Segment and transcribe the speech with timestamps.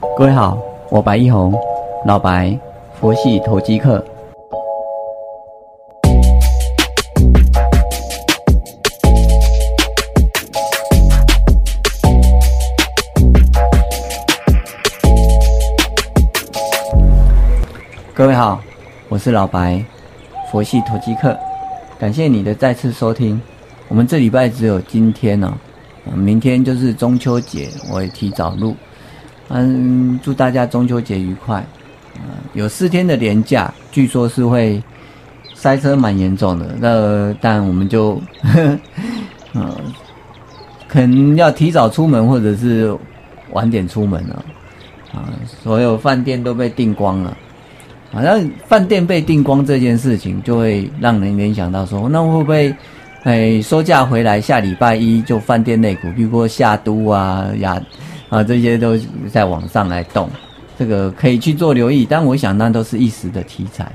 [0.00, 0.56] 各位好，
[0.90, 1.52] 我白一红，
[2.06, 2.56] 老白，
[3.00, 4.04] 佛系投机客。
[18.14, 18.60] 各位好，
[19.08, 19.84] 我是老白，
[20.52, 21.36] 佛系投机客。
[21.98, 23.40] 感谢你的再次收听。
[23.88, 25.52] 我们这礼拜只有今天呢、
[26.14, 28.76] 明天就是中秋节，我也提早录。
[29.48, 31.64] 嗯，祝大家中秋节愉快。
[32.16, 34.82] 嗯、有四天的连假，据说是会
[35.54, 36.74] 塞车蛮严重的。
[36.80, 38.20] 那但我们就，
[39.54, 39.70] 嗯，
[40.88, 42.96] 可能要提早出门，或者是
[43.52, 44.44] 晚点出门了。
[45.12, 45.30] 啊，
[45.62, 47.36] 所有饭店都被订光了。
[48.10, 52.74] 好像饭店被订光这件事情，就会让人联想到说，那会不会，
[53.22, 57.80] 哎，收假回来下礼拜一就饭店内股，比如说夏都啊、雅
[58.28, 58.96] 啊这些都
[59.30, 60.28] 在往上来动，
[60.78, 62.06] 这个可以去做留意。
[62.08, 63.90] 但我想那都是一时的题材，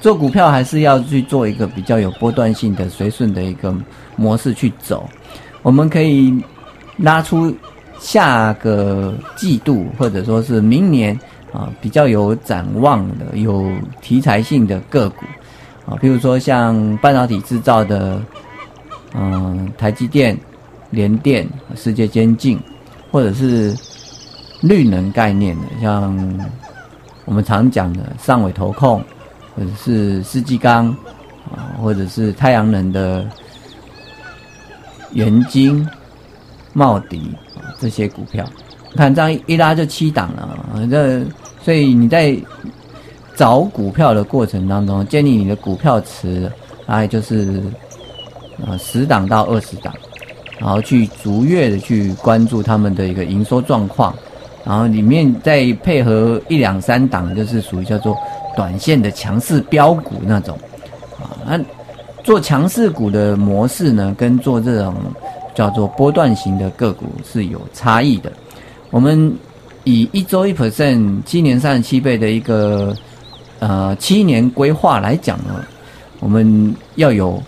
[0.00, 3.74] 做股票还是要去做一个比较有波段性的随顺的一个
[4.16, 5.08] 模式去走。
[5.62, 6.34] 我们可以
[6.96, 7.54] 拉出
[7.98, 11.18] 下个季度或者说是明年。
[11.52, 15.24] 啊，比较有展望的、有题材性的个股
[15.86, 18.20] 啊，比如说像半导体制造的，
[19.14, 20.36] 嗯，台积电、
[20.90, 22.60] 联电、世界先进，
[23.10, 23.74] 或者是
[24.60, 26.12] 绿能概念的，像
[27.24, 29.02] 我们常讲的上尾投控，
[29.54, 30.88] 或者是世纪钢
[31.50, 33.26] 啊，或者是太阳能的
[35.12, 35.86] 元晶、
[36.72, 38.44] 茂迪啊这些股票。
[38.94, 41.22] 看这样一拉就七档了，这
[41.62, 42.34] 所以你在
[43.34, 46.50] 找股票的过程当中，建立你的股票池，
[46.86, 47.62] 大概就是
[48.66, 49.92] 啊十档到二十档，
[50.58, 54.14] 然后去逐月的去关注他们的一个营收状况，
[54.64, 58.16] 然后里面再配合一两三档，就是属于叫做
[58.56, 60.58] 短线的强势标股那种
[61.18, 61.36] 啊。
[61.46, 61.60] 那
[62.24, 64.94] 做强势股的模式呢，跟做这种
[65.54, 68.32] 叫做波段型的个股是有差异的。
[68.90, 69.32] 我们
[69.84, 72.96] 以一周一 percent 七年三十七倍的一个
[73.58, 75.64] 呃七年规划来讲呢，
[76.18, 77.40] 我们要有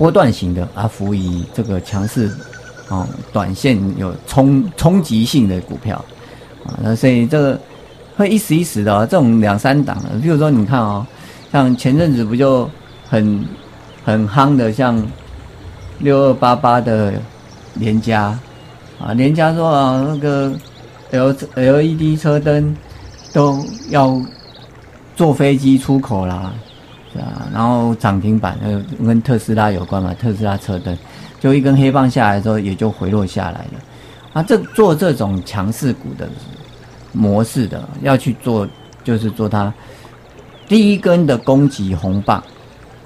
[0.00, 2.34] 波段型的啊，辅以这个强势
[2.88, 6.02] 啊短线有冲冲击性的股票
[6.64, 7.60] 啊，那所以这个
[8.16, 11.06] 会一时一时的、哦、这种两三档的，比如说你看哦，
[11.52, 12.66] 像前阵子不就
[13.10, 13.44] 很
[14.02, 15.06] 很夯的，像
[15.98, 17.12] 六二八八的
[17.74, 18.38] 联家。
[18.98, 20.50] 啊，人家说啊，那个
[21.10, 22.74] L L E D 车灯
[23.34, 24.18] 都要
[25.14, 26.52] 坐飞机出口啦，
[27.12, 30.96] 是啊，然后涨停板呃跟特斯拉有关嘛，特斯拉车灯
[31.38, 33.80] 就一根黑棒下来之后也就回落下来了。
[34.32, 36.28] 啊，这做这种强势股的
[37.12, 38.68] 模式的要去做，
[39.02, 39.72] 就是做它
[40.68, 42.42] 第一根的攻击红棒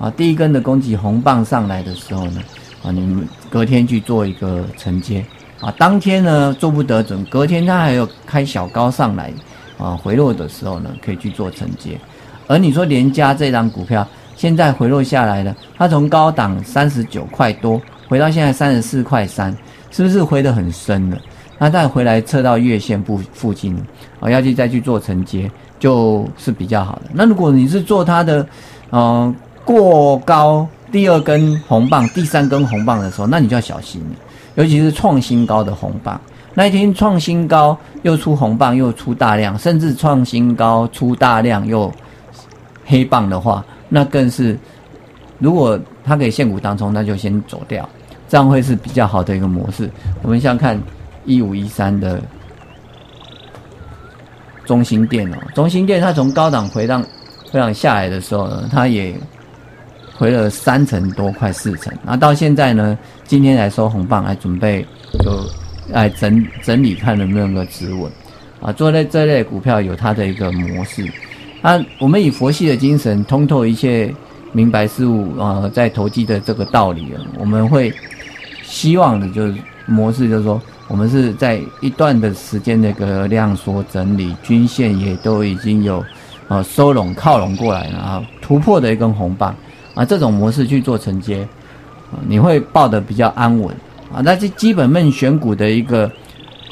[0.00, 2.42] 啊，第一根的攻击红棒上来的时候呢，
[2.82, 5.24] 啊，你们隔天去做一个承接。
[5.60, 9.32] 啊，当天呢做不得准，隔天它还有开小高上来，
[9.78, 11.96] 啊，回落的时候呢可以去做承接。
[12.52, 19.56] 而你说联家这张股票现在回落下来了，它从高档三十九块多回到现在三十四块三，
[19.90, 21.16] 是不是回得很深了？
[21.58, 23.74] 那再回来测到月线部附近，
[24.20, 27.02] 啊，要去再去做承接就是比较好的。
[27.14, 28.46] 那如果你是做它的，
[28.90, 34.16] 嗯，过高第二根红棒、第三根红棒的时候，那你就要小心了。
[34.56, 36.20] 尤其是创新高的红棒，
[36.52, 41.90] 那一天创新高又出红棒又出大量，甚至创新高出大量又
[42.92, 44.54] 黑棒的话，那更是
[45.38, 47.88] 如果它可以现股当中，那就先走掉，
[48.28, 49.90] 这样会是比较好的一个模式。
[50.20, 50.78] 我们像看
[51.24, 52.20] 一五一三的
[54.66, 57.02] 中心店哦，中心店它从高档回档
[57.50, 59.16] 回档下来的时候呢，它也。
[60.14, 61.92] 回了三成多，快四成。
[62.04, 62.96] 那到现在呢？
[63.24, 64.86] 今天来收红棒，来准备
[65.18, 65.40] 就
[65.88, 68.12] 来整整理，看能不能够止稳
[68.60, 68.70] 啊。
[68.70, 71.04] 做类这类股票有它的一个模式。
[71.62, 74.12] 啊，我们以佛系的精神，通透一切
[74.50, 77.92] 明白事物啊，在投机的这个道理，我们会
[78.64, 79.54] 希望的就是
[79.86, 86.04] 模式，就是说，我们是在一段的时间那个量缩整理，均线也都已经有
[86.48, 89.54] 呃收拢靠拢过来了啊，突破的一根红棒。
[89.94, 91.46] 啊，这种模式去做承接，
[92.10, 93.68] 啊，你会抱得比较安稳
[94.12, 94.20] 啊。
[94.24, 96.10] 那这基本面选股的一个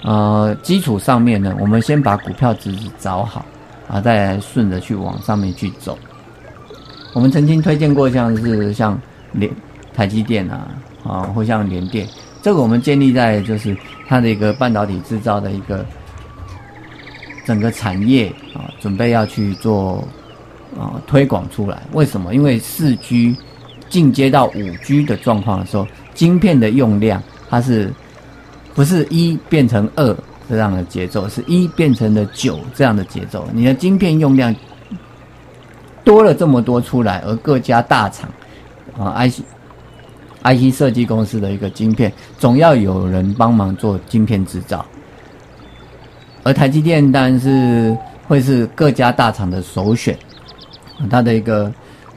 [0.02, 3.44] 呃基础上面呢，我们先把股票值找好
[3.90, 5.98] 啊，再顺着去往上面去走。
[7.12, 8.96] 我们曾经推荐过像是像
[9.32, 9.50] 联
[9.92, 10.68] 台积电啊
[11.02, 12.06] 啊，或像联电，
[12.40, 13.76] 这个我们建立在就是
[14.06, 15.84] 它的一个半导体制造的一个
[17.44, 20.06] 整个产业啊，准备要去做
[20.78, 21.82] 啊推广出来。
[21.92, 22.32] 为什么？
[22.32, 23.36] 因为四 G
[23.88, 25.84] 进阶到五 G 的状况的时候，
[26.14, 27.92] 晶片的用量它是
[28.72, 30.16] 不是一变成二
[30.50, 33.48] 这样的节奏，是一变成了九这样的节奏。
[33.52, 34.54] 你的晶片用量
[36.02, 38.28] 多了这么多出来，而各家大厂
[38.98, 39.42] 啊 IC
[40.42, 44.84] IC 设计公司的一个晶片，总要有人帮忙做晶片制造。
[46.42, 47.96] 而台积电当然是
[48.26, 50.18] 会是各家大厂的首选，
[51.08, 51.72] 它的一个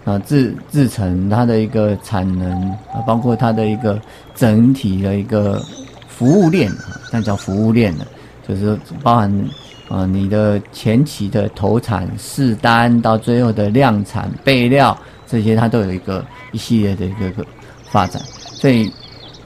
[0.06, 2.50] 啊制制成，它的一个产能
[2.94, 4.02] 啊，包括它的一个
[4.34, 5.62] 整体的一个
[6.08, 8.08] 服务链啊，那叫服务链的，
[8.48, 9.50] 就是包含
[9.90, 14.98] 啊你的前期的投产试单到最后的量产备料
[15.28, 17.46] 这些，它都有一个一系列的一个个
[17.90, 18.92] 发展，所以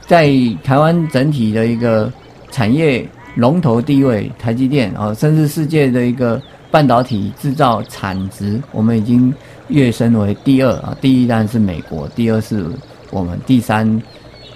[0.06, 0.28] 在
[0.62, 2.12] 台湾整体的一个
[2.50, 3.08] 产业。
[3.34, 6.42] 龙头地位，台积电啊，甚至世界的一个
[6.72, 9.32] 半导体制造产值，我们已经
[9.68, 10.96] 跃升为第二啊。
[11.00, 12.66] 第一当然是美国，第二是
[13.12, 14.02] 我们，第三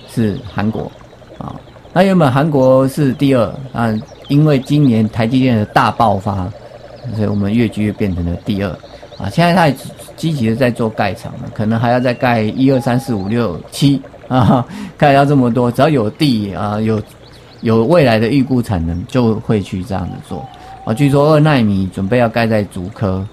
[0.08, 0.90] 是韩国
[1.38, 1.54] 啊。
[1.92, 3.94] 那原本韩国是第二啊，
[4.28, 6.50] 因为今年台积电的大爆发，
[7.14, 8.70] 所以我们越居变成了第二
[9.18, 9.30] 啊。
[9.30, 9.76] 现在他
[10.16, 14.64] 积极的在做盖厂了，可能还要再盖一二三四五六七啊，
[14.96, 17.02] 盖到这么多，只要有地啊有。
[17.62, 20.44] 有未来的预估产能，就会去这样子做
[20.84, 20.92] 啊。
[20.92, 23.24] 据说二纳米准备要盖在竹科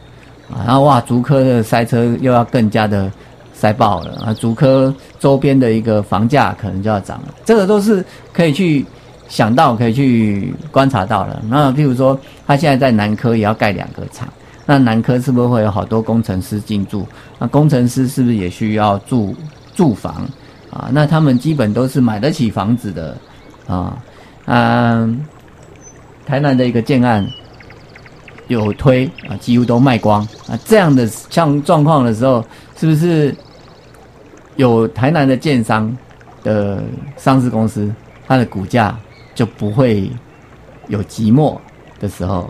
[0.52, 3.12] 啊，然后哇，竹科的塞车又要更加的
[3.56, 4.32] 塞爆了啊。
[4.32, 8.86] 竹科周边的一个房价可能就要涨了，这个都是可以去
[9.30, 11.42] 想到、可以去观察到了。
[11.48, 14.28] 那譬如说，他现在在南科也要盖两个厂，
[14.66, 17.08] 那南科是不是会有好多工程师进驻？
[17.38, 19.36] 那工程师是不是也需要住
[19.74, 20.28] 住房
[20.72, 20.90] 啊？
[20.92, 23.16] 那他们基本都是买得起房子的
[23.68, 23.98] 啊。
[24.46, 25.24] 嗯，
[26.26, 27.26] 台南的一个建案
[28.48, 30.58] 有推啊，几乎都卖光啊。
[30.66, 32.44] 这样的像状况的时候，
[32.76, 33.34] 是不是
[34.56, 35.96] 有台南的建商
[36.44, 36.84] 的
[37.16, 37.94] 上市公司，
[38.28, 38.98] 它的股价
[39.34, 40.10] 就不会
[40.88, 41.58] 有寂寞
[42.00, 42.50] 的时候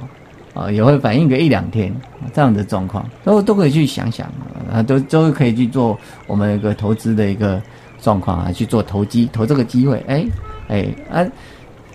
[0.53, 0.71] 啊？
[0.71, 1.93] 也会反映个一两天
[2.33, 4.27] 这样的状况，都都可以去想想
[4.71, 5.97] 啊，都都可以去做
[6.27, 7.61] 我们一个投资的一个
[8.01, 10.25] 状况啊，去做投机投这个机会，哎
[10.67, 11.25] 哎啊。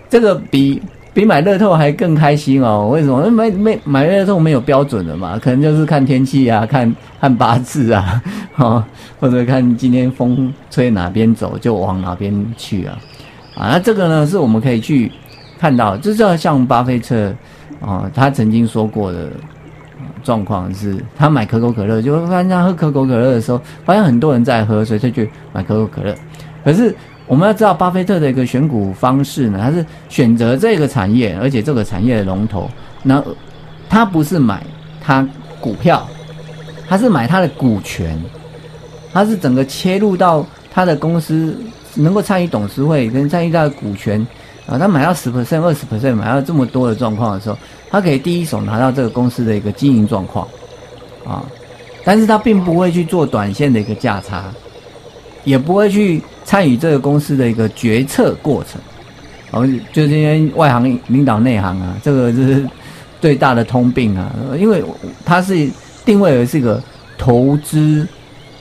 [0.07, 0.79] 这个比
[1.15, 2.89] 比买乐透还更开心哦！
[2.93, 3.27] 为什么？
[3.31, 8.21] 买买买乐透没有标准的嘛，可能就是看天气啊，看看八字啊，
[8.53, 8.85] 哈，
[9.19, 12.97] 或者看今天风吹哪边走就往哪边去啊，
[13.55, 15.11] 啊，那这个呢是我们可以去
[15.57, 17.33] 看到，就是像巴菲特
[17.81, 19.29] 啊，他曾经说过的
[20.23, 26.15] 状况是，他买可口可乐，就发现他喝可口可乐的时候，发现很多人在喝，所以他去买可口可乐，
[26.63, 26.95] 可是。
[27.27, 32.69] 我们要知道巴菲特的一个选股方式呢，他是选择这个产业，而且这个产业的龙头，
[33.01, 33.19] 那
[33.89, 34.63] 他不是买
[35.01, 35.27] 他
[35.59, 36.07] 股票，
[36.87, 38.15] 他是买他的股权，
[39.11, 41.57] 他是整个切入到他的公司，
[41.95, 44.25] 能够参与董事会跟参与他的股权
[44.67, 47.57] 啊，他买到十 percent、二十 percent，买到这么多的状况的时候，
[47.89, 50.47] 他可以第一手拿到这个公司的一个经营状况
[51.25, 51.43] 啊，
[52.03, 54.45] 但是他并不会去做短线的一个价差，
[55.43, 56.21] 也不会去。
[56.47, 58.79] 参与这个公司的一个决策过程，
[59.49, 62.63] 哦，就今天外行领导内行啊，这个是
[63.19, 64.31] 最大的通病啊。
[64.55, 64.83] 因为
[65.25, 65.67] 它是
[66.05, 66.79] 定位为是一个
[67.17, 68.07] 投资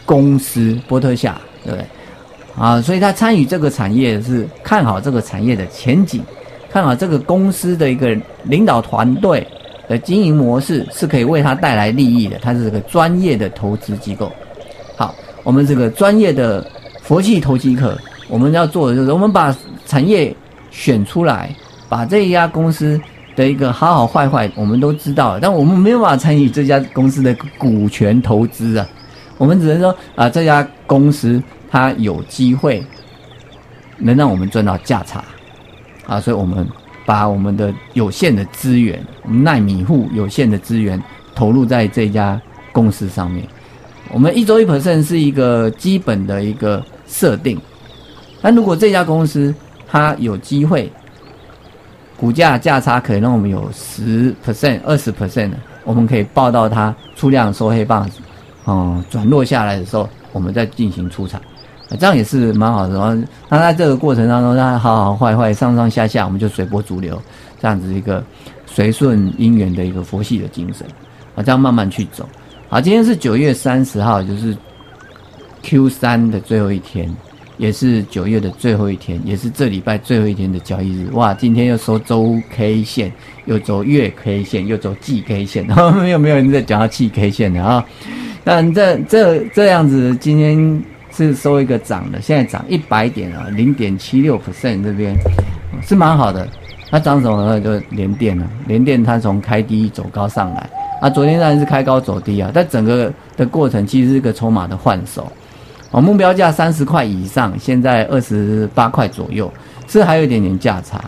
[0.06, 1.87] 公司，波特夏，对不对？
[2.56, 6.23] 啊，所以他参与这个产业是看好这个产业的前景，
[6.70, 9.46] 看好这个公司的一个领导团队
[9.88, 12.38] 的经营模式是可以为他带来利益的。
[12.38, 14.30] 他是个专业的投资机构。
[14.96, 16.64] 好，我们这个专业的。
[17.04, 17.99] 佛系投机客，
[18.30, 20.34] 我们要做的就是，我们把产业
[20.70, 21.54] 选出来，
[21.87, 22.99] 把这一家公司
[23.37, 28.88] 的一个好好坏坏，我们都知道，但我们没有办法参与这家公司的股权投资啊。
[29.37, 31.42] 我们只能说啊，这家公司
[31.75, 32.87] 它有机会
[33.99, 35.25] 能让我们赚到价差
[36.07, 36.64] 啊，所以我们
[37.04, 41.02] 把我们的有限的资源，我们耐米户有限的资源
[41.35, 42.40] 投入在这家
[42.71, 43.45] 公司上面。
[44.12, 46.81] 我们一周一 percent 是一个基本的一个。
[47.07, 47.61] 设定，
[48.40, 49.54] 那如果这家公司
[49.87, 50.90] 它有机会，
[52.16, 55.50] 股价价差可以让我们有十 percent、二十 percent，
[55.85, 58.11] 我们可以报到它出量收黑棒，
[58.64, 61.40] 哦，转落下来的时候，我们再进行出场，
[61.91, 63.26] 这样也是蛮好的。
[63.49, 67.21] 那在这个过程当中，它好好坏坏、上上下下，我们就随波逐流，
[67.61, 68.25] 这样子一个
[68.67, 70.87] 随顺因缘的一个佛系的精神
[71.35, 72.29] 啊，这样慢慢去走。
[72.69, 74.57] 好，今天是九月三十号，就是。
[75.67, 77.11] Q 三的最后一天，
[77.57, 81.09] 也是九月的最后一天，也是这礼拜最后一天的交易日。
[81.14, 83.11] 哇，今天又收周 K 线，
[83.47, 87.83] 又走月 K 线，又走季 K 线，然 后没有没有人在讲到季 K 线的啊。
[88.45, 90.83] 但这这这样子，今天
[91.16, 95.16] 是收一个涨的，现在涨一百点啊，零点七六 percent 这边
[95.83, 96.49] 是蛮好的。
[96.90, 97.61] 它涨什么呢？
[97.61, 105.26] 就连电了，连电它从开低走高上来啊，昨天当然是开高走低啊，但整个的过程其实是个筹码的换手。
[105.90, 109.52] 哦，目标价三十块以上，现在二十八块左右，
[109.88, 110.99] 是还有一点点价差，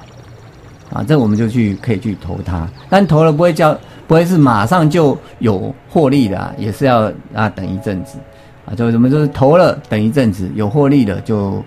[0.93, 8.19] 啊，这我们就去可以去投它，但投了不会叫不会是马上就有获利的，也是要啊等一阵子，
[8.67, 11.63] 啊，就什么就是投了等一阵子有获利的就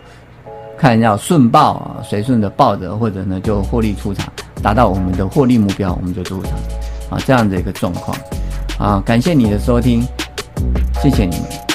[0.78, 6.54] 看要顺报啊，随顺的抱着，或者呢就获利出场，达到我们的获利目标我们就出场，
[7.10, 8.18] 啊，这样的一个状况，
[8.78, 10.04] 啊，感谢你的收听，
[11.02, 11.69] 谢谢你们。